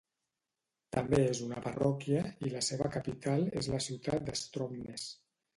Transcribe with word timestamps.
També 0.97 1.19
és 1.25 1.41
una 1.49 1.59
parròquia, 1.67 2.23
i 2.49 2.53
la 2.55 2.63
seva 2.71 2.89
capital 2.97 3.47
és 3.63 3.73
la 3.75 3.85
ciutat 3.89 4.29
de 4.31 4.37
Stromness. 4.45 5.07